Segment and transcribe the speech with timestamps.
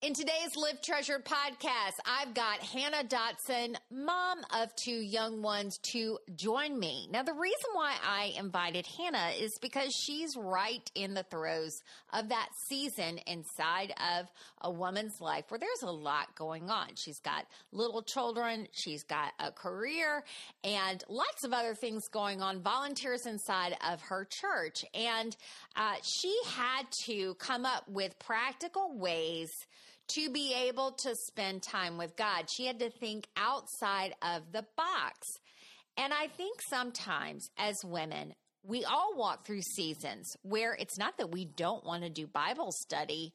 [0.00, 6.20] In today's Live Treasured podcast, I've got Hannah Dotson, mom of two young ones, to
[6.36, 7.08] join me.
[7.10, 11.82] Now, the reason why I invited Hannah is because she's right in the throes
[12.12, 14.28] of that season inside of
[14.60, 16.90] a woman's life where there's a lot going on.
[16.94, 20.22] She's got little children, she's got a career,
[20.62, 24.84] and lots of other things going on, volunteers inside of her church.
[24.94, 25.36] And
[25.74, 29.50] uh, she had to come up with practical ways
[30.08, 32.48] to be able to spend time with God.
[32.50, 35.28] She had to think outside of the box.
[35.96, 41.30] And I think sometimes as women, we all walk through seasons where it's not that
[41.30, 43.32] we don't want to do Bible study,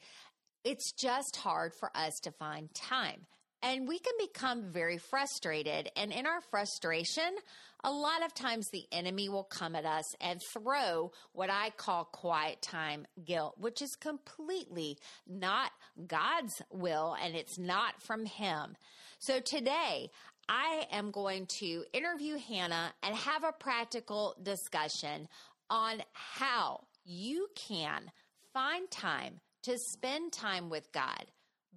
[0.64, 3.26] it's just hard for us to find time.
[3.64, 5.90] And we can become very frustrated.
[5.96, 7.34] And in our frustration,
[7.82, 12.04] a lot of times the enemy will come at us and throw what I call
[12.04, 15.72] quiet time guilt, which is completely not
[16.08, 18.76] God's will and it's not from Him.
[19.20, 20.12] So today,
[20.50, 25.30] I am going to interview Hannah and have a practical discussion
[25.70, 28.12] on how you can
[28.54, 31.26] find time to spend time with God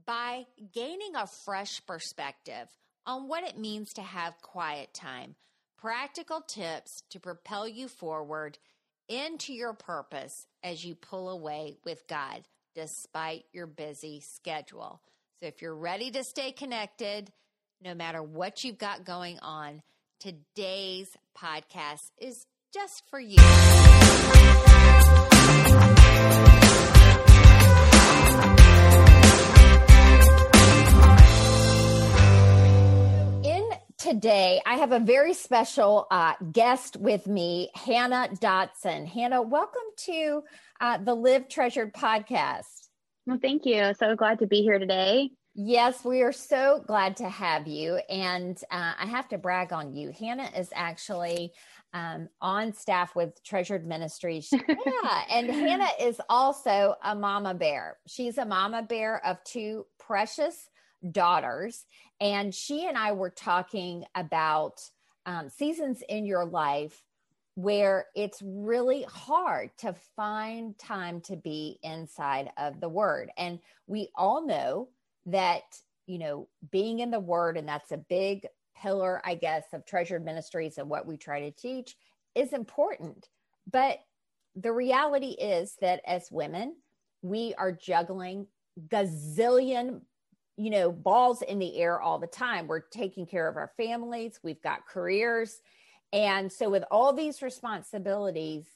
[0.07, 2.69] by gaining a fresh perspective
[3.07, 5.35] on what it means to have quiet time
[5.79, 8.59] practical tips to propel you forward
[9.09, 12.43] into your purpose as you pull away with God
[12.75, 15.01] despite your busy schedule.
[15.41, 17.31] So, if you're ready to stay connected,
[17.83, 19.83] no matter what you've got going on,
[20.19, 23.37] today's podcast is just for you.
[34.07, 39.05] Today I have a very special uh, guest with me, Hannah Dotson.
[39.05, 40.43] Hannah, welcome to
[40.81, 42.87] uh, the Live Treasured podcast.
[43.27, 43.95] Well, thank you.
[43.99, 45.31] So glad to be here today.
[45.57, 47.97] Yes, we are so glad to have you.
[48.09, 50.13] And uh, I have to brag on you.
[50.17, 51.53] Hannah is actually
[51.93, 54.53] um, on staff with Treasured Ministries.
[54.53, 55.23] Yeah.
[55.31, 57.97] and Hannah is also a mama bear.
[58.07, 60.69] She's a mama bear of two precious
[61.13, 61.85] daughters.
[62.21, 64.81] And she and I were talking about
[65.27, 67.03] um, seasons in your life
[67.57, 73.31] where it's really hard to find time to be inside of the word.
[73.39, 74.89] And we all know
[75.27, 75.63] that,
[76.07, 78.47] you know, being in the word, and that's a big
[78.81, 81.97] pillar, I guess, of treasured ministries and what we try to teach
[82.35, 83.29] is important.
[83.71, 84.01] But
[84.55, 86.77] the reality is that as women,
[87.23, 88.47] we are juggling
[88.89, 90.03] gazillion
[90.57, 92.67] you know, balls in the air all the time.
[92.67, 95.61] We're taking care of our families, we've got careers.
[96.13, 98.67] And so, with all these responsibilities,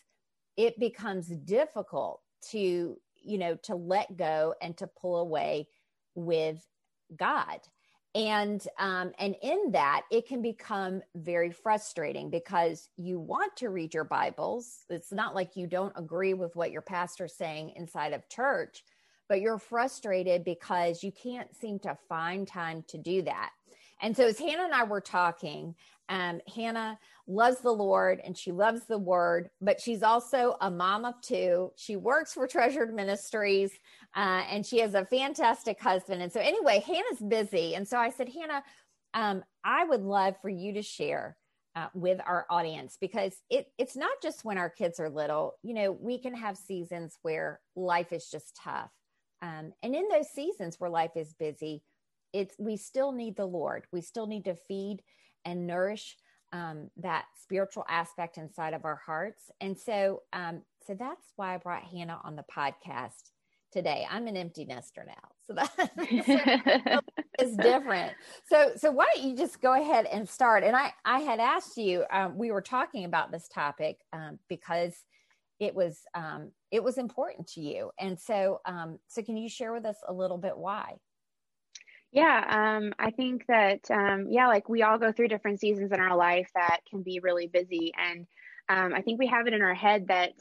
[0.56, 2.20] it becomes difficult
[2.50, 5.68] to, you know, to let go and to pull away
[6.14, 6.64] with
[7.16, 7.60] God.
[8.14, 13.94] And um, and in that, it can become very frustrating because you want to read
[13.94, 14.84] your Bibles.
[14.90, 18.82] It's not like you don't agree with what your pastor's saying inside of church,
[19.30, 23.52] but you're frustrated because you can't seem to find time to do that.
[24.02, 25.76] And so, as Hannah and I were talking,
[26.08, 26.98] um, Hannah
[27.28, 31.70] loves the Lord and she loves the word, but she's also a mom of two.
[31.76, 33.70] She works for Treasured Ministries
[34.16, 36.22] uh, and she has a fantastic husband.
[36.22, 37.76] And so, anyway, Hannah's busy.
[37.76, 38.64] And so I said, Hannah,
[39.14, 41.36] um, I would love for you to share
[41.76, 45.54] uh, with our audience because it, it's not just when our kids are little.
[45.62, 48.90] You know, we can have seasons where life is just tough.
[49.42, 51.82] Um, and in those seasons where life is busy,
[52.32, 53.86] it's we still need the Lord.
[53.92, 55.02] We still need to feed
[55.44, 56.16] and nourish
[56.52, 59.50] um, that spiritual aspect inside of our hearts.
[59.60, 63.30] And so, um, so that's why I brought Hannah on the podcast
[63.72, 64.06] today.
[64.10, 68.12] I'm an empty nester now, so that is different.
[68.48, 70.64] So, so why don't you just go ahead and start?
[70.64, 72.04] And I, I had asked you.
[72.10, 74.94] Um, we were talking about this topic um, because
[75.60, 77.90] it was um, it was important to you.
[78.00, 80.96] And so um, so can you share with us a little bit why?
[82.12, 82.44] Yeah
[82.76, 86.16] um, i think that um, yeah like we all go through different seasons in our
[86.16, 87.92] life that can be really busy.
[87.96, 88.26] And
[88.68, 90.32] um, i think we have it in our head that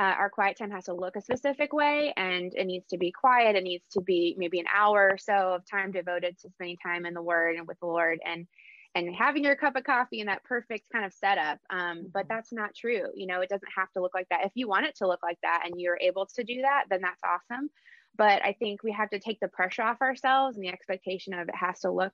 [0.00, 3.12] uh, our quiet time has to look a specific way and it needs to be
[3.12, 3.54] quiet.
[3.54, 7.04] It needs to be maybe an hour or so of time devoted to spending time
[7.04, 8.18] in the word and with the lord.
[8.24, 8.46] And
[8.94, 11.58] and having your cup of coffee in that perfect kind of setup.
[11.70, 12.34] Um, but mm-hmm.
[12.34, 13.06] that's not true.
[13.14, 14.44] You know, it doesn't have to look like that.
[14.44, 17.00] If you want it to look like that and you're able to do that, then
[17.00, 17.70] that's awesome.
[18.16, 21.48] But I think we have to take the pressure off ourselves and the expectation of
[21.48, 22.12] it has to look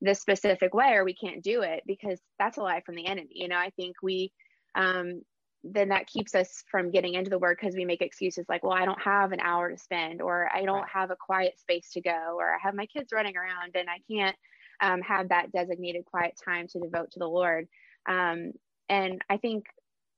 [0.00, 3.28] this specific way or we can't do it because that's a lie from the enemy.
[3.32, 4.32] You know, I think we,
[4.74, 5.22] um,
[5.64, 8.72] then that keeps us from getting into the word because we make excuses like, well,
[8.72, 12.00] I don't have an hour to spend, or I don't have a quiet space to
[12.00, 14.36] go, or I have my kids running around and I can't
[14.80, 17.68] um, have that designated quiet time to devote to the Lord.
[18.08, 18.52] Um,
[18.88, 19.66] and I think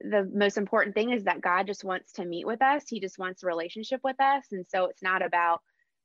[0.00, 2.84] the most important thing is that God just wants to meet with us.
[2.88, 4.44] He just wants a relationship with us.
[4.52, 5.60] And so it's not about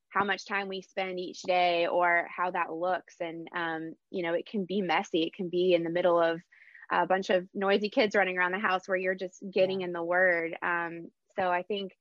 [0.09, 3.15] how much time we spend each day or how that looks.
[3.19, 5.23] And, um, you know, it can be messy.
[5.23, 6.39] It can be in the middle of
[6.91, 10.03] a bunch of noisy kids running around the house where you're just getting in the
[10.03, 10.55] word.
[10.61, 11.93] Um, so I think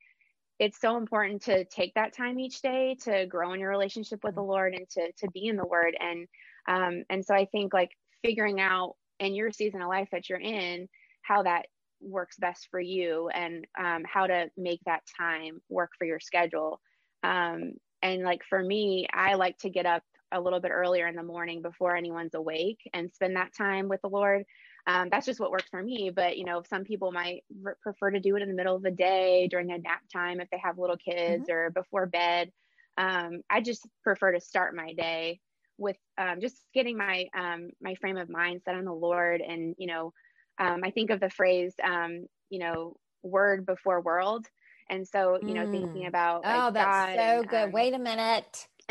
[0.62, 4.36] it's so important to take that time each day to grow in your relationship with
[4.36, 4.50] the mm-hmm.
[4.50, 5.96] Lord and to to be in the Word.
[5.98, 6.28] And
[6.68, 7.90] um, and so I think like
[8.22, 10.88] figuring out in your season of life that you're in
[11.22, 11.66] how that
[12.00, 16.80] works best for you and um, how to make that time work for your schedule.
[17.24, 21.16] Um, and like for me, I like to get up a little bit earlier in
[21.16, 24.44] the morning before anyone's awake and spend that time with the Lord
[24.86, 28.10] um, that's just what works for me but you know some people might r- prefer
[28.10, 30.58] to do it in the middle of the day during a nap time if they
[30.58, 31.52] have little kids mm-hmm.
[31.52, 32.50] or before bed
[32.98, 35.40] um, i just prefer to start my day
[35.78, 39.74] with um, just getting my um, my frame of mind set on the lord and
[39.78, 40.12] you know
[40.58, 44.46] um, i think of the phrase um, you know word before world
[44.90, 45.70] and so you know mm.
[45.70, 48.66] thinking about like, oh that's God so and, good wait a minute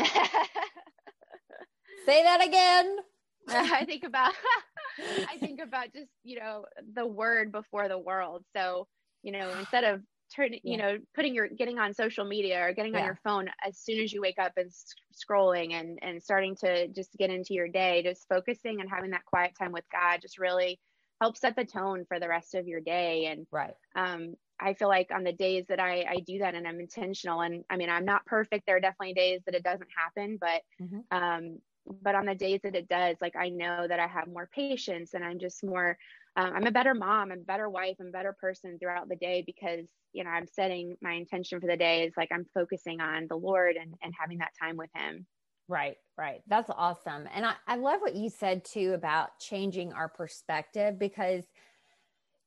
[2.06, 2.96] say that again
[3.48, 4.34] I think about
[5.28, 8.44] I think about just, you know, the word before the world.
[8.54, 8.86] So,
[9.22, 10.00] you know, instead of
[10.34, 10.72] turning, yeah.
[10.72, 13.00] you know, putting your getting on social media or getting yeah.
[13.00, 14.70] on your phone as soon as you wake up and
[15.14, 19.24] scrolling and and starting to just get into your day, just focusing and having that
[19.24, 20.78] quiet time with God just really
[21.22, 24.88] helps set the tone for the rest of your day and right um I feel
[24.88, 27.88] like on the days that I, I do that and I'm intentional and I mean
[27.88, 31.16] I'm not perfect there are definitely days that it doesn't happen but mm-hmm.
[31.16, 31.58] um
[32.02, 35.14] but on the days that it does like i know that i have more patience
[35.14, 35.96] and i'm just more
[36.36, 39.16] um, i'm a better mom i'm a better wife i'm a better person throughout the
[39.16, 43.00] day because you know i'm setting my intention for the day is like i'm focusing
[43.00, 45.26] on the lord and, and having that time with him.
[45.68, 46.42] Right right.
[46.48, 47.26] That's awesome.
[47.34, 51.44] And I, I love what you said too about changing our perspective because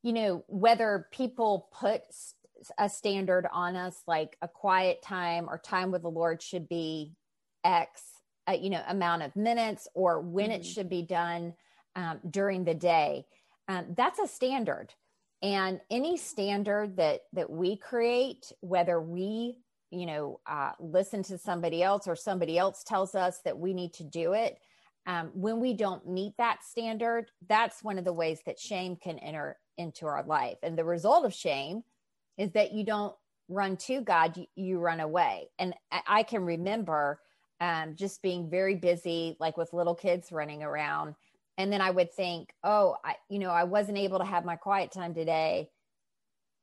[0.04, 2.02] you know whether people put
[2.78, 7.14] a standard on us like a quiet time or time with the lord should be
[7.64, 8.02] x
[8.48, 10.62] uh, you know amount of minutes or when mm-hmm.
[10.62, 11.54] it should be done
[11.96, 13.26] um, during the day.
[13.68, 14.94] Um, that's a standard.
[15.42, 19.58] And any standard that that we create whether we
[19.92, 23.94] you know uh, listen to somebody else or somebody else tells us that we need
[23.94, 24.58] to do it
[25.08, 29.20] um, when we don't meet that standard that's one of the ways that shame can
[29.20, 30.58] enter into our life.
[30.64, 31.84] And the result of shame
[32.38, 33.14] is that you don't
[33.48, 35.50] run to god you, you run away.
[35.60, 37.20] And I, I can remember
[37.60, 41.16] um, just being very busy, like with little kids running around.
[41.58, 44.56] And then I would think, oh, I, you know, I wasn't able to have my
[44.56, 45.70] quiet time today.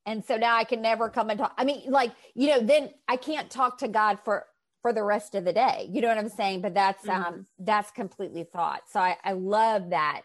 [0.04, 1.54] And so now I can never come and talk.
[1.56, 4.46] I mean, like, you know, then I can't talk to God for
[4.82, 5.88] for the rest of the day.
[5.90, 6.60] You know what I'm saying?
[6.60, 7.22] But that's mm-hmm.
[7.22, 8.82] um that's completely thought.
[8.90, 10.22] So I, I love that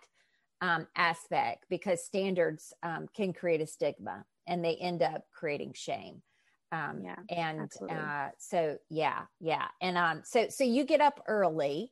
[0.61, 6.23] um aspect because standards um can create a stigma and they end up creating shame
[6.71, 11.91] um yeah and uh so yeah yeah and um so so you get up early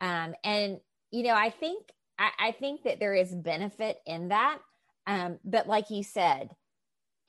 [0.00, 0.78] um and
[1.10, 1.86] you know i think
[2.18, 4.58] I, I think that there is benefit in that
[5.06, 6.50] um but like you said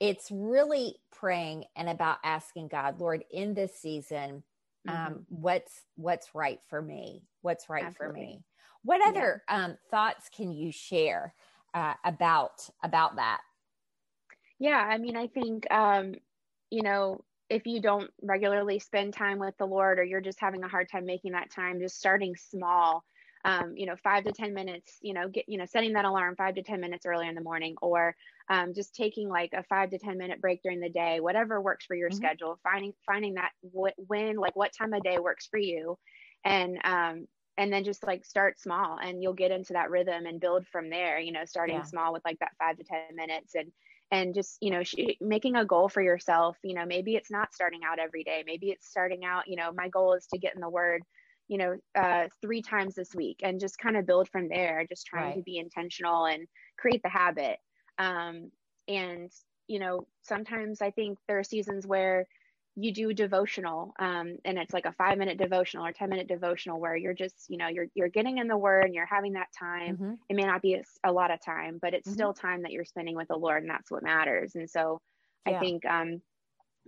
[0.00, 4.42] it's really praying and about asking god lord in this season
[4.88, 5.18] um mm-hmm.
[5.28, 8.20] what's what's right for me what's right Absolutely.
[8.20, 8.44] for me
[8.82, 9.64] what other yeah.
[9.64, 11.34] um thoughts can you share
[11.74, 13.40] uh, about about that
[14.58, 16.14] yeah i mean i think um
[16.76, 20.62] you know, if you don't regularly spend time with the Lord or you're just having
[20.62, 23.02] a hard time making that time, just starting small,
[23.46, 26.36] um, you know, five to 10 minutes, you know, get, you know, setting that alarm
[26.36, 28.14] five to 10 minutes earlier in the morning or
[28.50, 31.86] um, just taking like a five to 10 minute break during the day, whatever works
[31.86, 32.18] for your mm-hmm.
[32.18, 35.96] schedule, finding, finding that what, when, like what time of day works for you.
[36.44, 40.40] And, um, and then just like start small and you'll get into that rhythm and
[40.40, 41.84] build from there, you know, starting yeah.
[41.84, 43.72] small with like that five to 10 minutes and,
[44.10, 47.52] and just you know sh- making a goal for yourself you know maybe it's not
[47.52, 50.54] starting out every day maybe it's starting out you know my goal is to get
[50.54, 51.02] in the word
[51.48, 55.06] you know uh, three times this week and just kind of build from there just
[55.06, 55.36] trying right.
[55.36, 56.46] to be intentional and
[56.78, 57.58] create the habit
[57.98, 58.50] um,
[58.88, 59.30] and
[59.68, 62.26] you know sometimes i think there are seasons where
[62.76, 66.78] you do devotional um, and it's like a five minute devotional or 10 minute devotional
[66.78, 69.48] where you're just you know you're you're getting in the word and you're having that
[69.58, 70.12] time mm-hmm.
[70.28, 72.14] it may not be a, a, lot of time but it's mm-hmm.
[72.14, 75.00] still time that you're spending with the lord and that's what matters and so
[75.46, 75.56] yeah.
[75.56, 76.20] i think um,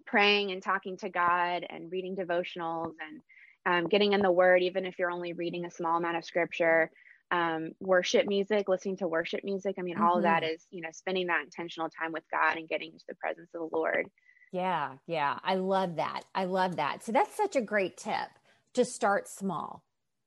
[0.07, 3.21] praying and talking to god and reading devotionals and
[3.66, 6.90] um, getting in the word even if you're only reading a small amount of scripture
[7.30, 9.75] um, worship music, listening to worship music.
[9.78, 10.04] I mean, mm-hmm.
[10.04, 10.54] all of that mm-hmm.
[10.71, 13.76] you know, spending that intentional time with God and getting into the presence of the
[13.76, 14.09] Lord.
[14.52, 15.38] Yeah, yeah.
[15.43, 16.23] I love that.
[16.35, 17.05] I love that.
[17.05, 18.28] So that's such a great tip
[18.75, 19.85] to start small.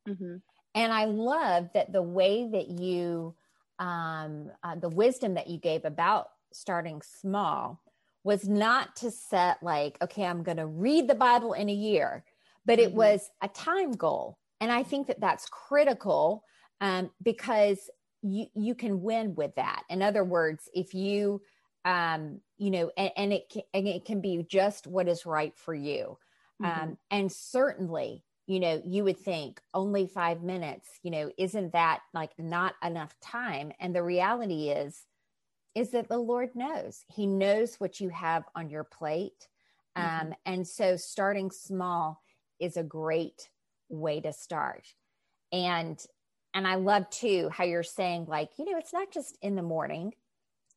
[0.07, 0.37] Mm-hmm.
[0.75, 3.35] And I love that the way that you,
[3.79, 7.81] um, uh, the wisdom that you gave about starting small
[8.23, 12.23] was not to set like, okay, I'm going to read the Bible in a year,
[12.65, 12.97] but it mm-hmm.
[12.97, 14.37] was a time goal.
[14.59, 16.43] And I think that that's critical
[16.79, 17.89] um, because
[18.21, 19.83] you you can win with that.
[19.89, 21.41] In other words, if you
[21.85, 25.55] um, you know, and, and it can, and it can be just what is right
[25.57, 26.17] for you.
[26.61, 26.81] Mm-hmm.
[26.81, 32.01] Um, and certainly, you know, you would think only five minutes, you know, isn't that
[32.13, 33.71] like not enough time?
[33.79, 35.03] And the reality is,
[35.73, 37.03] is that the Lord knows.
[37.07, 39.47] He knows what you have on your plate.
[39.97, 40.27] Mm-hmm.
[40.27, 42.21] Um, and so starting small
[42.59, 43.49] is a great
[43.89, 44.85] way to start.
[45.51, 46.03] And
[46.53, 49.61] and I love too how you're saying, like, you know, it's not just in the
[49.61, 50.13] morning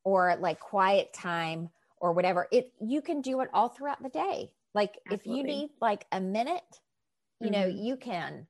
[0.05, 2.47] or like quiet time or whatever.
[2.51, 4.51] It you can do it all throughout the day.
[4.73, 5.15] Like Absolutely.
[5.15, 6.79] if you need like a minute,
[7.41, 7.61] you mm-hmm.
[7.61, 8.47] know, you can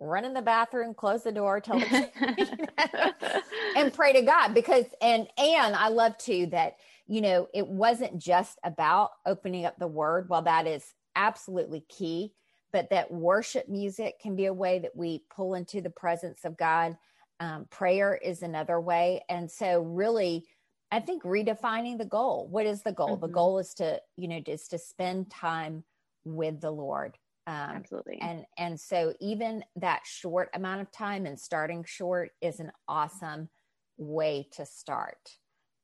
[0.00, 3.42] run in the bathroom, close the door, tell the
[3.76, 8.18] and pray to God because and and I love too that you know it wasn't
[8.18, 10.30] just about opening up the word.
[10.30, 12.32] while that is absolutely key
[12.72, 16.56] but that worship music can be a way that we pull into the presence of
[16.56, 16.96] God.
[17.38, 19.22] Um, prayer is another way.
[19.28, 20.46] And so, really,
[20.92, 22.48] I think redefining the goal.
[22.50, 23.12] What is the goal?
[23.12, 23.22] Mm-hmm.
[23.22, 25.84] The goal is to, you know, is to spend time
[26.24, 27.16] with the Lord.
[27.46, 28.18] Um, Absolutely.
[28.20, 33.48] And and so even that short amount of time and starting short is an awesome
[33.96, 35.30] way to start.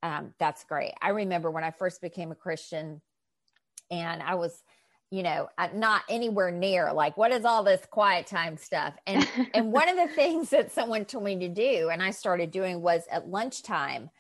[0.03, 0.93] Um, that's great.
[1.03, 3.01] I remember when I first became a Christian,
[3.91, 4.63] and I was
[5.11, 9.73] you know not anywhere near like what is all this quiet time stuff and and
[9.73, 13.05] one of the things that someone told me to do and i started doing was
[13.11, 14.11] at lunchtime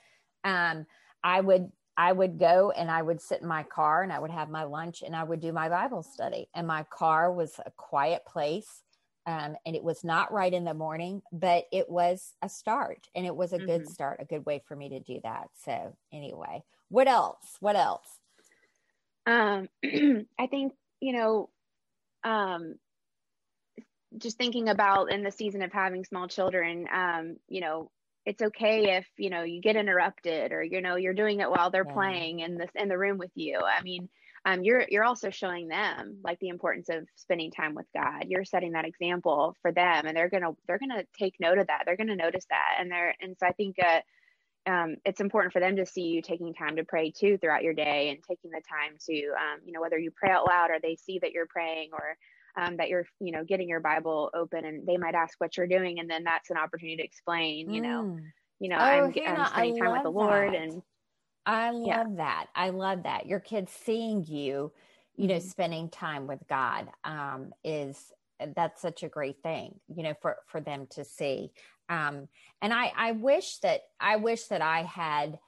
[0.45, 0.87] um
[1.23, 4.31] i would i would go and i would sit in my car and i would
[4.31, 6.49] have my lunch and i would do my bible study.
[6.55, 8.83] And my car was a quiet place
[9.27, 13.27] um, and it was not right in the morning but it was a start and
[13.27, 13.67] it was a mm-hmm.
[13.67, 15.49] good start a good way for me to do that.
[15.65, 17.57] So anyway what else?
[17.61, 18.07] What else?
[19.27, 19.69] Um,
[20.39, 21.51] I think, you know,
[22.25, 22.77] um,
[24.17, 27.91] just thinking about in the season of having small children, um, you know,
[28.29, 31.71] it's okay if, you know, you get interrupted or, you know, you're doing it while
[31.71, 31.95] they're yeah.
[31.95, 33.59] playing in this, in the room with you.
[33.59, 34.11] I mean,
[34.45, 38.27] um, you're, you're also showing them like the importance of spending time with God.
[38.29, 41.69] You're setting that example for them and they're going to, they're to take note of
[41.69, 41.85] that.
[41.87, 42.77] They're going to notice that.
[42.79, 44.01] And they're, and so I think, uh,
[44.67, 47.73] um, it's important for them to see you taking time to pray too throughout your
[47.73, 50.79] day and taking the time to um, you know whether you pray out loud or
[50.83, 52.19] they see that you're praying or
[52.59, 55.67] um, that you're you know getting your bible open and they might ask what you're
[55.67, 58.21] doing and then that's an opportunity to explain you know mm.
[58.61, 60.61] you know oh, I'm, Hannah, I'm, spending time with the lord that.
[60.61, 60.83] and
[61.47, 62.05] i love yeah.
[62.17, 64.73] that i love that your kids seeing you
[65.17, 65.49] you know mm-hmm.
[65.49, 68.13] spending time with god um, is
[68.55, 71.51] that's such a great thing you know for for them to see
[71.89, 72.29] um,
[72.61, 75.39] and I, I wish that I wish that I had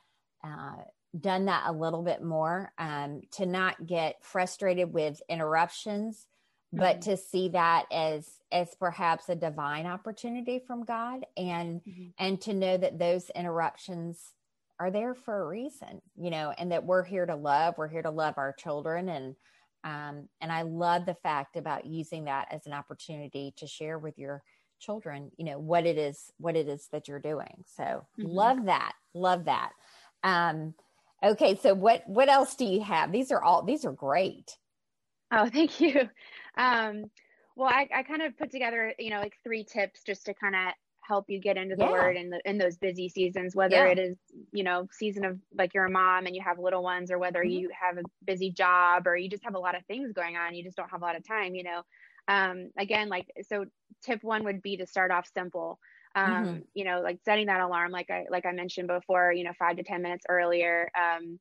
[0.43, 0.77] uh,
[1.19, 6.27] done that a little bit more um, to not get frustrated with interruptions,
[6.73, 7.11] but mm-hmm.
[7.11, 12.09] to see that as as perhaps a divine opportunity from God, and mm-hmm.
[12.19, 14.19] and to know that those interruptions
[14.79, 17.75] are there for a reason, you know, and that we're here to love.
[17.77, 19.37] We're here to love our children, and
[19.85, 24.19] um, and I love the fact about using that as an opportunity to share with
[24.19, 24.43] your
[24.81, 28.27] children you know what it is what it is that you're doing so mm-hmm.
[28.27, 29.73] love that love that
[30.25, 30.75] um
[31.23, 34.57] okay so what what else do you have these are all these are great
[35.31, 36.09] oh thank you
[36.61, 37.05] um
[37.57, 40.55] well i, I kind of put together you know like three tips just to kind
[40.55, 41.91] of help you get into the yeah.
[41.91, 43.87] word in the in those busy seasons whether yeah.
[43.87, 44.17] it is
[44.53, 47.41] you know season of like you're a mom and you have little ones or whether
[47.41, 47.59] mm-hmm.
[47.59, 50.55] you have a busy job or you just have a lot of things going on
[50.55, 51.83] you just don't have a lot of time you know
[52.31, 53.67] um, again, like, so
[54.03, 55.79] tip one would be to start off simple.
[56.15, 56.59] Um, mm-hmm.
[56.75, 59.77] you know, like setting that alarm, like I, like I mentioned before, you know, five
[59.77, 60.91] to 10 minutes earlier.
[60.97, 61.39] Um,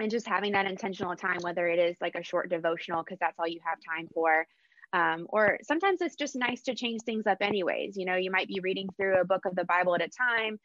[0.00, 3.38] and just having that intentional time, whether it is like a short devotional, cause that's
[3.38, 4.46] all you have time for.
[4.92, 7.96] Um, or sometimes it's just nice to change things up anyways.
[7.96, 10.58] You know, you might be reading through a book of the Bible at a time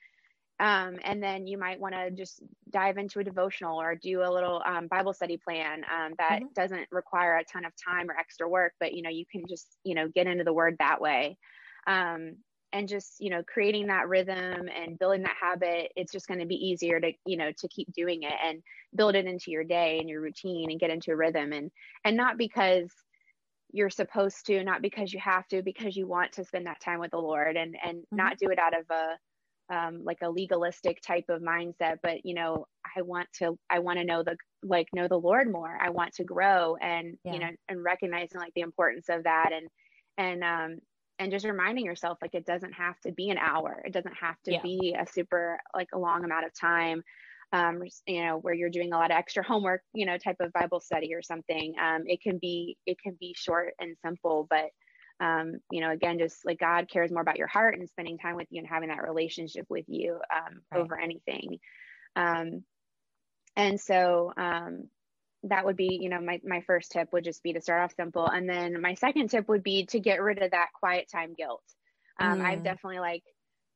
[0.60, 4.32] um, and then you might want to just dive into a devotional or do a
[4.32, 6.46] little um, Bible study plan um, that mm-hmm.
[6.56, 9.78] doesn't require a ton of time or extra work, but you know you can just
[9.84, 11.38] you know get into the Word that way,
[11.88, 12.38] um,
[12.74, 15.92] and just you know creating that rhythm and building that habit.
[15.96, 18.62] It's just going to be easier to you know to keep doing it and
[18.96, 21.72] build it into your day and your routine and get into a rhythm and
[22.04, 22.90] and not because
[23.72, 27.00] you're supposed to, not because you have to, because you want to spend that time
[27.00, 28.16] with the Lord and and mm-hmm.
[28.16, 29.18] not do it out of a
[29.70, 33.98] um, like a legalistic type of mindset, but you know, I want to, I want
[34.00, 35.78] to know the, like, know the Lord more.
[35.82, 37.34] I want to grow and, yeah.
[37.34, 39.68] you know, and recognizing like the importance of that and,
[40.18, 40.80] and, um,
[41.20, 43.82] and just reminding yourself like it doesn't have to be an hour.
[43.86, 44.62] It doesn't have to yeah.
[44.62, 47.04] be a super like a long amount of time.
[47.54, 50.52] Um, you know, where you're doing a lot of extra homework, you know, type of
[50.52, 51.76] Bible study or something.
[51.82, 54.72] Um, it can be, it can be short and simple, but
[55.20, 58.36] um, you know, again, just like God cares more about your heart and spending time
[58.36, 60.82] with you and having that relationship with you um, right.
[60.82, 61.60] over anything.
[62.16, 62.64] Um,
[63.56, 64.90] and so um,
[65.46, 67.94] that would be, you know, my, my first tip would just be to start off
[67.96, 68.28] simple.
[68.28, 71.64] And then my second tip would be to get rid of that quiet time guilt.
[72.20, 72.46] Um, mm.
[72.46, 73.24] I've definitely like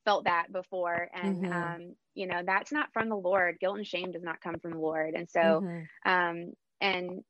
[0.05, 1.09] felt that before.
[1.13, 1.53] And, mm-hmm.
[1.53, 3.57] um, you know, that's not from the Lord.
[3.59, 5.13] Guilt and shame does not come from the Lord.
[5.15, 6.11] And so, mm-hmm.
[6.11, 7.23] um, and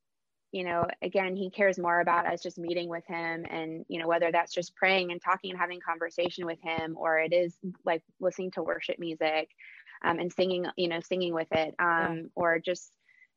[0.52, 4.08] you know, again, he cares more about us just meeting with him and, you know,
[4.08, 8.02] whether that's just praying and talking and having conversation with him, or it is like
[8.18, 9.48] listening to worship music
[10.04, 12.22] um, and singing, you know, singing with it, um, yeah.
[12.34, 12.90] or just,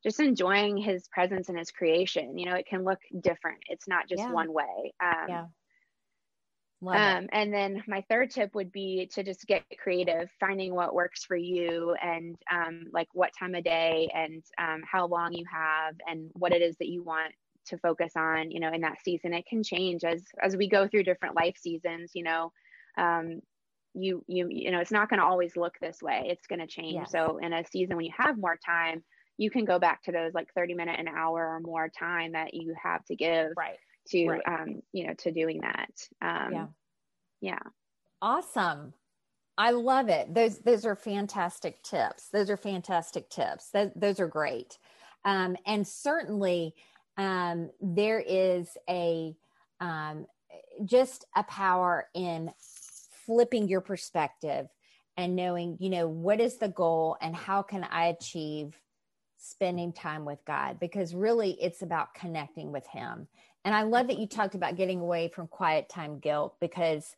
[0.04, 2.38] just enjoying his presence and his creation.
[2.38, 3.60] You know, it can look different.
[3.70, 4.32] It's not just yeah.
[4.32, 4.94] one way.
[5.02, 5.46] Um, yeah.
[6.86, 11.24] Um, and then my third tip would be to just get creative, finding what works
[11.24, 15.96] for you and um, like what time of day and um, how long you have
[16.08, 17.34] and what it is that you want
[17.68, 19.34] to focus on, you know, in that season.
[19.34, 22.52] It can change as as we go through different life seasons, you know.
[22.98, 23.40] Um,
[23.94, 26.24] you you you know, it's not going to always look this way.
[26.26, 26.96] It's going to change.
[26.96, 27.12] Yes.
[27.12, 29.04] So in a season when you have more time,
[29.44, 32.54] you can go back to those like 30 minute an hour or more time that
[32.54, 33.78] you have to give right.
[34.08, 34.42] to right.
[34.48, 35.92] um you know to doing that.
[36.22, 36.66] Um yeah.
[37.42, 37.60] yeah.
[38.22, 38.94] Awesome.
[39.58, 40.34] I love it.
[40.34, 42.30] Those those are fantastic tips.
[42.30, 43.70] Those are fantastic tips.
[43.72, 44.78] Those, those are great.
[45.26, 46.74] Um and certainly
[47.18, 49.36] um there is a
[49.82, 50.26] um
[50.86, 52.50] just a power in
[53.26, 54.68] flipping your perspective
[55.18, 58.76] and knowing you know what is the goal and how can i achieve
[59.44, 63.28] spending time with God because really it's about connecting with Him.
[63.66, 67.16] And I love that you talked about getting away from quiet time guilt because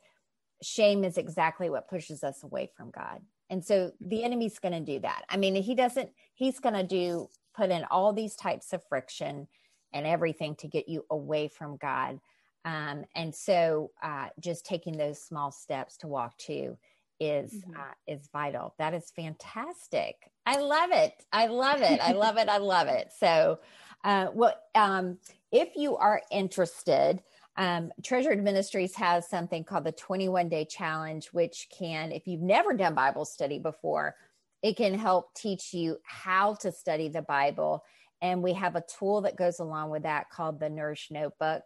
[0.61, 3.21] shame is exactly what pushes us away from God.
[3.49, 5.23] And so the enemy's going to do that.
[5.29, 9.47] I mean, he doesn't, he's going to do, put in all these types of friction
[9.93, 12.19] and everything to get you away from God.
[12.65, 16.75] Um, and so uh, just taking those small steps to walk to
[17.19, 17.75] is mm-hmm.
[17.75, 18.73] uh, is vital.
[18.77, 20.15] That is fantastic.
[20.45, 21.13] I love it.
[21.31, 21.99] I love it.
[22.01, 22.49] I love it.
[22.49, 23.11] I love it.
[23.17, 23.59] So,
[24.03, 25.17] uh, well, um,
[25.51, 27.23] if you are interested,
[27.57, 32.73] um, Treasured Ministries has something called the 21 Day Challenge, which can, if you've never
[32.73, 34.15] done Bible study before,
[34.61, 37.83] it can help teach you how to study the Bible.
[38.21, 41.63] And we have a tool that goes along with that called the Nourish Notebook.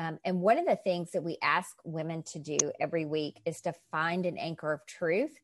[0.00, 3.60] Um, and one of the things that we ask women to do every week is
[3.60, 5.34] to find an anchor of truth,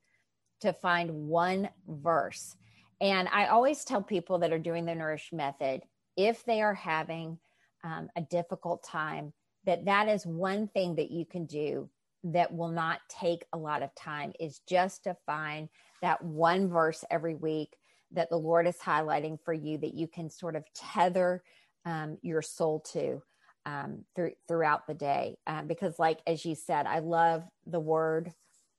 [0.63, 2.57] to find one verse.
[3.03, 5.83] And I always tell people that are doing the Nourish Method
[6.17, 7.39] if they are having
[7.85, 9.35] um, a difficult time,
[9.67, 11.91] that that is one thing that you can do
[12.25, 15.69] that will not take a lot of time is just to find
[16.01, 17.77] that one verse every week
[18.11, 21.43] that the Lord is highlighting for you that you can sort of tether
[21.85, 23.21] um, your soul to
[23.67, 25.37] um, through, throughout the day.
[25.47, 28.33] Um, because, like as you said, I love the word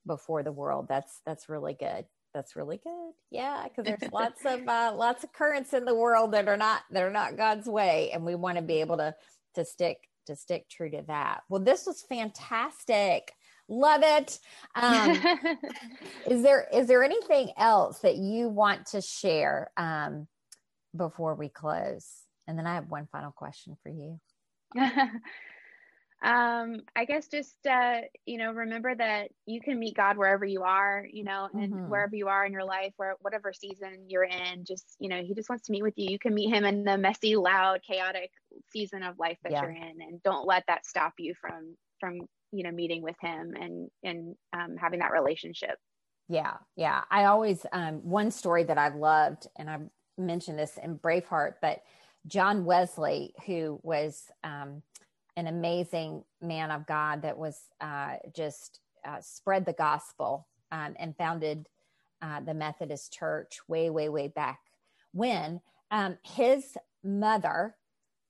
[0.08, 0.88] before the world.
[0.90, 2.06] That's that's really good.
[2.34, 3.12] That's really good.
[3.30, 6.82] Yeah, because there's lots of uh, lots of currents in the world that are not
[6.92, 9.14] that are not God's way, and we want to be able to
[9.56, 11.42] to stick to stick true to that.
[11.50, 13.34] Well, this was fantastic.
[13.70, 14.40] Love it.
[14.76, 15.12] Um,
[16.30, 20.28] is there is there anything else that you want to share um,
[20.96, 22.08] before we close?
[22.48, 24.22] And then I have one final question for you.
[26.24, 30.64] um i guess just uh you know remember that you can meet god wherever you
[30.64, 31.90] are you know and mm-hmm.
[31.90, 35.36] wherever you are in your life where whatever season you're in just you know he
[35.36, 38.32] just wants to meet with you you can meet him in the messy loud chaotic
[38.72, 39.62] season of life that yeah.
[39.62, 42.20] you're in and don't let that stop you from from
[42.52, 45.78] you know meeting with him and and um, having that relationship
[46.30, 49.78] yeah yeah i always um one story that i loved and i
[50.18, 51.84] mentioned this in braveheart but
[52.26, 54.82] John Wesley, who was um,
[55.36, 61.16] an amazing man of God that was uh, just uh, spread the gospel um, and
[61.16, 61.68] founded
[62.22, 64.60] uh, the Methodist Church way, way, way back
[65.14, 65.62] when.
[65.92, 67.76] Um, his mother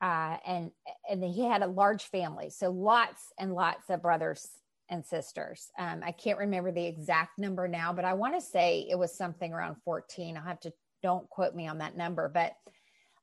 [0.01, 0.71] uh, and
[1.09, 4.47] and he had a large family, so lots and lots of brothers
[4.89, 5.69] and sisters.
[5.79, 9.17] Um, I can't remember the exact number now, but I want to say it was
[9.17, 10.37] something around fourteen.
[10.37, 12.53] I'll have to don't quote me on that number, but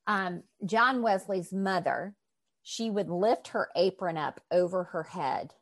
[0.06, 2.14] um, John Wesley's mother
[2.64, 5.52] she would lift her apron up over her head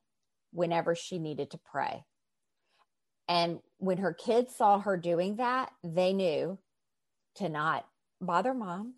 [0.52, 2.04] whenever she needed to pray.
[3.28, 6.58] And when her kids saw her doing that, they knew
[7.36, 7.84] to not
[8.20, 8.94] bother mom.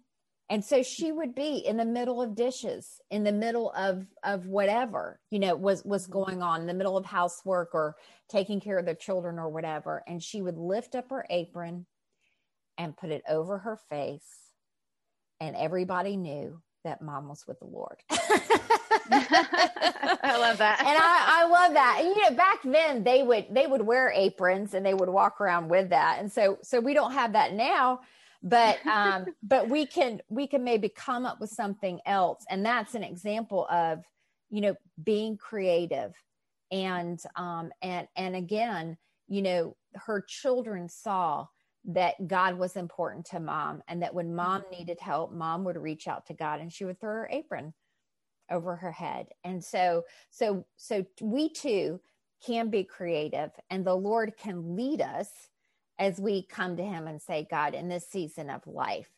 [0.50, 4.46] And so she would be in the middle of dishes, in the middle of of
[4.46, 7.96] whatever, you know, was was going on, in the middle of housework or
[8.28, 10.04] taking care of the children or whatever.
[10.06, 11.86] And she would lift up her apron
[12.76, 14.43] and put it over her face.
[15.40, 17.98] And everybody knew that mom was with the Lord.
[19.10, 20.80] I love that.
[20.80, 21.98] and I, I love that.
[22.00, 25.40] And you know, back then they would they would wear aprons and they would walk
[25.40, 26.18] around with that.
[26.20, 28.00] And so so we don't have that now,
[28.42, 32.44] but um but we can we can maybe come up with something else.
[32.48, 34.04] And that's an example of,
[34.50, 36.14] you know, being creative.
[36.70, 38.96] And um and and again,
[39.28, 41.46] you know, her children saw
[41.86, 44.78] that God was important to mom and that when mom mm-hmm.
[44.78, 47.74] needed help, mom would reach out to God and she would throw her apron
[48.50, 49.28] over her head.
[49.42, 52.00] And so, so, so we too
[52.44, 55.28] can be creative and the Lord can lead us
[55.98, 59.10] as we come to him and say, God, in this season of life,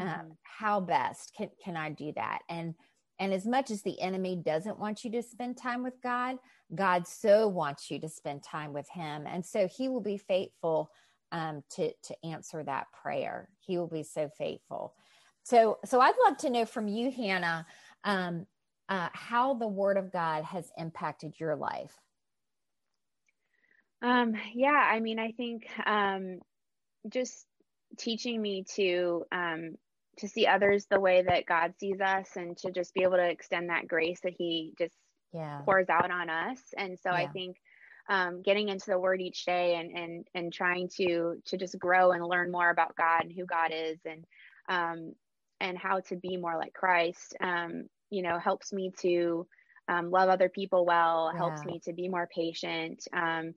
[0.00, 0.20] um, mm-hmm.
[0.20, 2.40] um, how best can, can I do that?
[2.48, 2.74] And,
[3.20, 6.36] and as much as the enemy doesn't want you to spend time with God,
[6.74, 9.24] God so wants you to spend time with him.
[9.26, 10.90] And so he will be faithful
[11.32, 13.48] um, to to answer that prayer.
[13.60, 14.94] He will be so faithful.
[15.42, 17.66] So so I'd love to know from you, Hannah,
[18.04, 18.46] um,
[18.88, 21.92] uh, how the Word of God has impacted your life.
[24.00, 26.38] Um, yeah, I mean, I think um,
[27.08, 27.46] just
[27.98, 29.74] teaching me to um,
[30.18, 33.28] to see others the way that God sees us, and to just be able to
[33.28, 34.94] extend that grace that He just
[35.32, 35.60] yeah.
[35.64, 36.58] pours out on us.
[36.76, 37.16] And so yeah.
[37.16, 37.56] I think
[38.08, 42.12] um, getting into the word each day and and and trying to to just grow
[42.12, 44.24] and learn more about God and who God is and
[44.68, 45.14] um,
[45.60, 49.46] and how to be more like Christ, um, you know, helps me to
[49.88, 51.38] um, love other people well, yeah.
[51.38, 53.02] helps me to be more patient.
[53.12, 53.54] Um,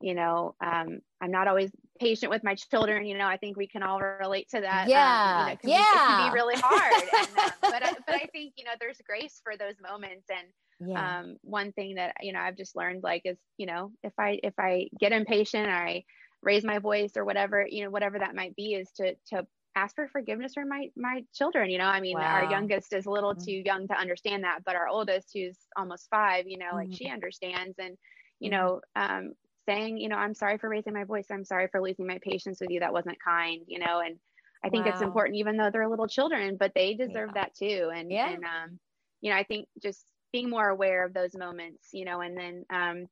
[0.00, 3.04] you know, um, I'm not always patient with my children.
[3.04, 4.88] You know, I think we can all relate to that.
[4.88, 5.76] Yeah, you know, it yeah.
[5.76, 7.02] Be, it can be really hard.
[7.18, 10.48] and, uh, but I, but I think you know, there's grace for those moments and
[10.84, 11.20] yeah.
[11.20, 14.38] um, one thing that you know i've just learned like is you know if i
[14.42, 16.04] if i get impatient or i
[16.42, 19.94] raise my voice or whatever you know whatever that might be is to to ask
[19.94, 22.24] for forgiveness for my my children you know i mean wow.
[22.24, 23.44] our youngest is a little mm-hmm.
[23.44, 26.90] too young to understand that but our oldest who's almost five you know mm-hmm.
[26.90, 27.96] like she understands and
[28.40, 28.58] you mm-hmm.
[28.58, 29.32] know um
[29.68, 32.60] saying you know i'm sorry for raising my voice i'm sorry for losing my patience
[32.60, 34.16] with you that wasn't kind you know and
[34.64, 34.92] i think wow.
[34.92, 37.42] it's important even though they're little children but they deserve yeah.
[37.42, 38.28] that too and yeah.
[38.28, 38.78] and um
[39.20, 42.64] you know i think just being more aware of those moments, you know, and then
[42.72, 43.06] um,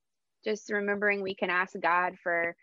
[0.44, 2.54] just remembering we can ask God for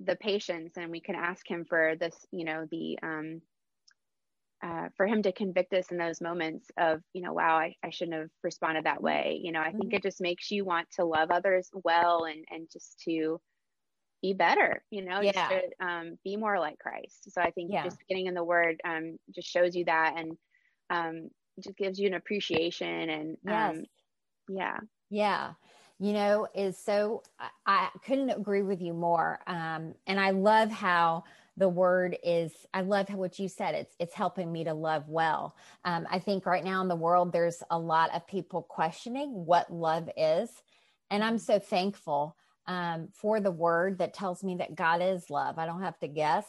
[0.00, 3.42] the patience and we can ask Him for this, you know, the um,
[4.64, 7.90] uh, for Him to convict us in those moments of, you know, wow, I, I
[7.90, 9.40] shouldn't have responded that way.
[9.42, 9.78] You know, I mm-hmm.
[9.78, 13.40] think it just makes you want to love others well and and just to
[14.22, 15.32] be better, you know, yeah.
[15.32, 17.30] just to um, be more like Christ.
[17.30, 17.84] So I think yeah.
[17.84, 20.32] just getting in the Word um, just shows you that and
[20.88, 21.28] um,
[21.62, 23.76] just gives you an appreciation and yes.
[24.48, 24.78] Yeah.
[25.10, 25.52] Yeah.
[26.00, 30.70] You know is so i, I couldn't agree with you more um, and i love
[30.70, 31.22] how
[31.56, 35.54] the word is i love what you said it's it's helping me to love well.
[35.84, 39.72] Um, i think right now in the world there's a lot of people questioning what
[39.72, 40.50] love is
[41.10, 45.58] and i'm so thankful um, for the word that tells me that god is love.
[45.58, 46.44] I don't have to guess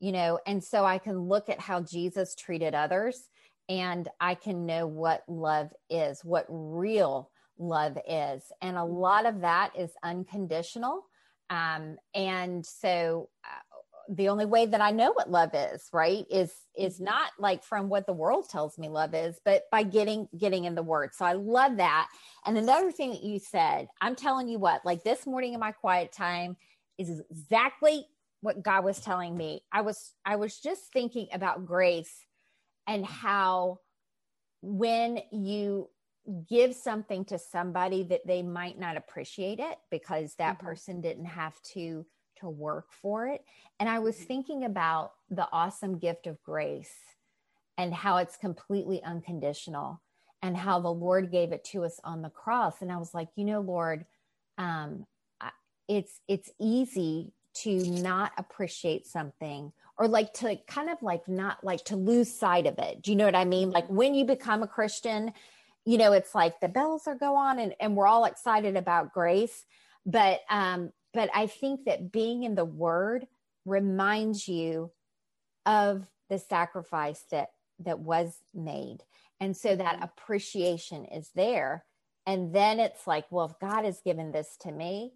[0.00, 3.28] you know and so i can look at how jesus treated others
[3.68, 8.42] and i can know what love is what real love is.
[8.60, 11.06] And a lot of that is unconditional.
[11.50, 13.76] Um, and so uh,
[14.08, 17.04] the only way that I know what love is, right, is is mm-hmm.
[17.04, 20.74] not like from what the world tells me love is, but by getting getting in
[20.74, 21.14] the word.
[21.14, 22.08] So I love that.
[22.44, 25.72] And another thing that you said, I'm telling you what, like this morning in my
[25.72, 26.56] quiet time
[26.98, 28.06] is exactly
[28.40, 29.62] what God was telling me.
[29.72, 32.14] I was I was just thinking about grace
[32.86, 33.80] and how
[34.62, 35.88] when you
[36.48, 40.66] give something to somebody that they might not appreciate it because that mm-hmm.
[40.66, 42.04] person didn't have to
[42.40, 43.42] to work for it.
[43.80, 44.24] And i was mm-hmm.
[44.24, 46.94] thinking about the awesome gift of grace
[47.78, 50.00] and how it's completely unconditional
[50.42, 52.82] and how the lord gave it to us on the cross.
[52.82, 54.04] And i was like you know lord
[54.58, 55.06] um
[55.88, 61.82] it's it's easy to not appreciate something or like to kind of like not like
[61.86, 63.00] to lose sight of it.
[63.00, 63.70] Do you know what i mean?
[63.70, 65.32] Like when you become a christian
[65.86, 69.12] you know it's like the bells are go on and, and we're all excited about
[69.14, 69.64] grace
[70.04, 73.26] but um but i think that being in the word
[73.64, 74.90] reminds you
[75.64, 78.98] of the sacrifice that that was made
[79.40, 80.04] And so that mm-hmm.
[80.04, 81.84] appreciation is there.
[82.26, 85.12] And then it's like, well, if God has given this to me,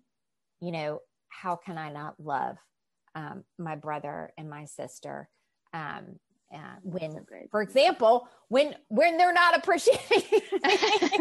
[0.61, 2.57] you know, how can I not love
[3.15, 5.29] um, my brother and my sister?
[5.73, 6.19] Um,
[6.53, 10.23] uh, when, so for example, when when they're not appreciating.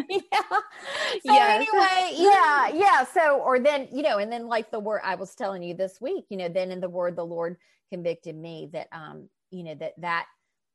[0.10, 0.42] yeah.
[0.50, 1.68] So yes.
[1.72, 3.04] anyway, yeah, yeah.
[3.04, 6.02] So or then you know, and then like the word I was telling you this
[6.02, 7.58] week, you know, then in the word the Lord
[7.92, 10.26] convicted me that um, you know, that that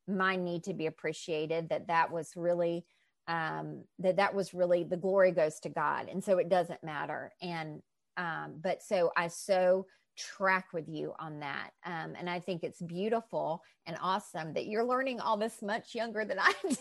[0.07, 2.85] my need to be appreciated, that that was really
[3.27, 7.33] um that that was really the glory goes to God, and so it doesn't matter.
[7.43, 7.83] And
[8.17, 11.71] um, but so I so track with you on that.
[11.85, 16.25] Um, and I think it's beautiful and awesome that you're learning all this much younger
[16.25, 16.79] than I did.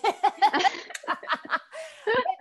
[1.06, 1.60] but,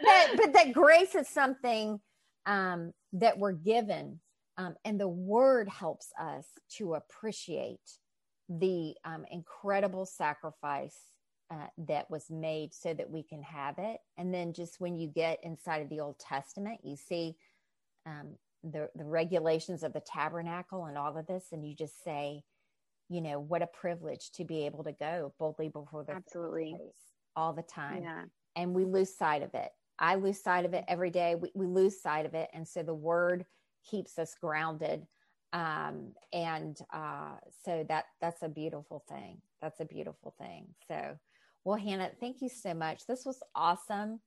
[0.04, 2.00] that, but, that, grace is something
[2.46, 4.20] um, that we're given.
[4.58, 7.80] Um, and the word helps us to appreciate
[8.48, 10.98] the um, incredible sacrifice
[11.50, 13.98] uh, that was made so that we can have it.
[14.16, 17.36] And then just when you get inside of the Old Testament, you see
[18.06, 22.42] um, the the regulations of the tabernacle and all of this and you just say
[23.12, 26.74] you know what a privilege to be able to go boldly before the absolutely.
[27.36, 28.02] all the time.
[28.02, 28.24] Yeah.
[28.56, 29.70] and we lose sight of it.
[29.98, 31.34] I lose sight of it every day.
[31.34, 32.48] We, we lose sight of it.
[32.54, 33.44] And so the word
[33.88, 35.06] keeps us grounded.
[35.52, 39.42] Um, and uh, so that that's a beautiful thing.
[39.60, 40.68] That's a beautiful thing.
[40.88, 41.18] So
[41.64, 43.06] well hannah thank you so much.
[43.06, 44.20] This was awesome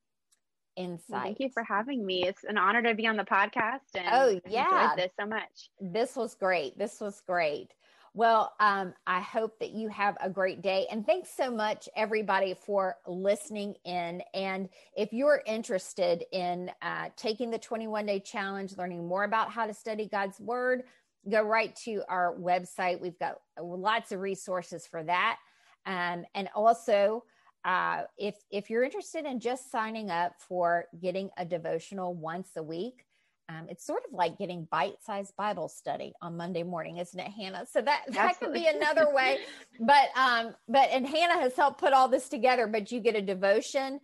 [0.75, 1.23] insight.
[1.23, 2.23] Thank you for having me.
[2.23, 3.79] It's an honor to be on the podcast.
[3.95, 5.69] And oh yeah, this so much.
[5.79, 6.77] This was great.
[6.77, 7.73] This was great.
[8.15, 10.87] Well, um, I hope that you have a great day.
[10.89, 14.21] And thanks so much, everybody, for listening in.
[14.33, 19.65] And if you're interested in uh, taking the 21 day challenge, learning more about how
[19.65, 20.83] to study God's Word,
[21.29, 23.01] go right to our website.
[23.01, 25.37] We've got lots of resources for that.
[25.85, 27.25] Um, and also,
[27.65, 32.63] uh, if if you're interested in just signing up for getting a devotional once a
[32.63, 33.05] week,
[33.49, 37.65] um, it's sort of like getting bite-sized Bible study on Monday morning, isn't it, Hannah?
[37.69, 39.39] So that that could be another way.
[39.79, 42.67] but um, but and Hannah has helped put all this together.
[42.67, 43.99] But you get a devotion,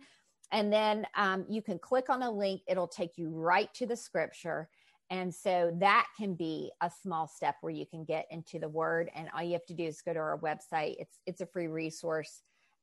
[0.50, 2.62] and then um, you can click on a link.
[2.66, 4.68] It'll take you right to the scripture.
[5.10, 9.10] And so that can be a small step where you can get into the word.
[9.14, 10.96] And all you have to do is go to our website.
[10.98, 12.42] It's it's a free resource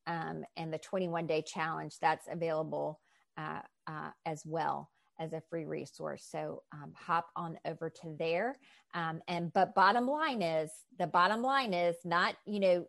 [0.10, 3.00] um, and the 21 day challenge that's available
[3.38, 6.28] uh, uh, as well as a free resource.
[6.30, 8.58] So um, hop on over to there.
[8.94, 12.86] Um, and but bottom line is the bottom line is not you know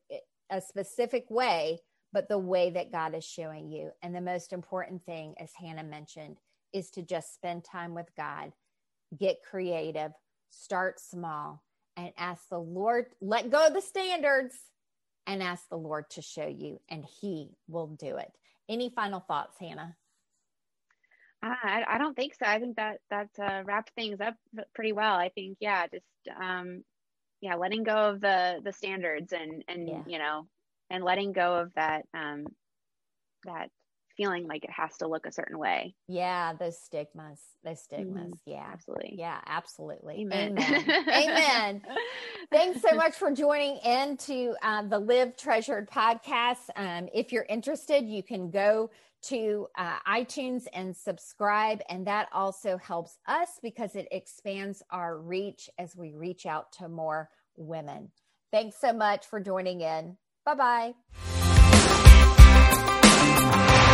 [0.51, 1.79] a specific way,
[2.13, 3.91] but the way that God is showing you.
[4.03, 6.39] And the most important thing, as Hannah mentioned,
[6.73, 8.53] is to just spend time with God,
[9.17, 10.13] get creative,
[10.51, 11.63] start small,
[11.97, 13.07] and ask the Lord.
[13.21, 14.55] Let go of the standards
[15.31, 18.33] and ask the Lord to show you, and He will do it.
[18.69, 19.97] Any final thoughts, Hannah?
[21.43, 22.45] I, I don't think so.
[22.47, 24.35] I think that that uh, wrapped things up
[24.75, 25.15] pretty well.
[25.15, 26.05] I think, yeah, just
[26.39, 26.83] um,
[27.41, 30.03] yeah, letting go of the the standards and and yeah.
[30.07, 30.47] you know,
[30.91, 32.47] and letting go of that um,
[33.45, 33.71] that
[34.21, 35.95] feeling like it has to look a certain way.
[36.07, 38.33] Yeah, those stigmas, those stigmas.
[38.33, 38.51] Mm-hmm.
[38.51, 39.15] Yeah, absolutely.
[39.17, 40.21] Yeah, absolutely.
[40.21, 40.59] Amen.
[40.59, 41.05] Amen.
[41.09, 41.83] Amen.
[42.53, 46.69] Thanks so much for joining in to uh, the Live Treasured podcast.
[46.77, 48.91] Um, if you're interested, you can go
[49.23, 51.81] to uh, iTunes and subscribe.
[51.89, 56.89] And that also helps us because it expands our reach as we reach out to
[56.89, 58.11] more women.
[58.53, 60.19] Thanks so much for joining in.
[60.45, 60.93] Bye
[63.35, 63.87] bye.